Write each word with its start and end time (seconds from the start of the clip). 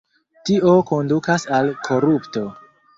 Tio 0.49 0.73
kondukas 0.93 1.47
al 1.61 1.73
korupto. 1.87 2.49